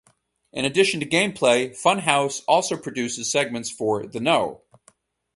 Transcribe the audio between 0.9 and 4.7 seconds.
to gameplay, Funhaus also produces segments for The Know.